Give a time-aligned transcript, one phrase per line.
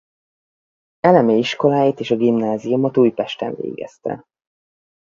[0.99, 4.25] Elemi iskoláit és a gimnáziumot Újpesten végezte.